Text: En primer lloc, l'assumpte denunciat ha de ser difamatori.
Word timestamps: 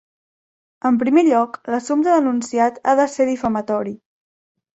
En 0.89 0.95
primer 1.03 1.23
lloc, 1.27 1.59
l'assumpte 1.73 2.15
denunciat 2.15 2.81
ha 2.93 2.97
de 3.01 3.07
ser 3.17 3.29
difamatori. 3.29 3.95